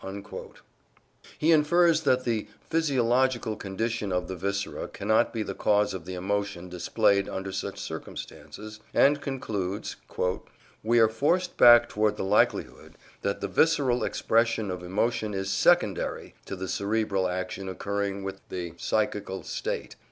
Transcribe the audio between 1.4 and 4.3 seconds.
infers that the physiological condition of